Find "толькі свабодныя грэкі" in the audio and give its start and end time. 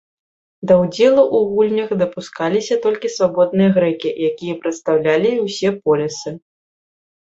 2.87-4.17